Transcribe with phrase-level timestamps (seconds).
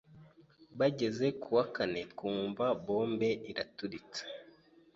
[0.79, 4.21] bageze ku wa kane, twumva bombe iraturitse